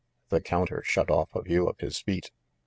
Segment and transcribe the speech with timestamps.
[0.29, 2.31] The counter shut off a view of his feet.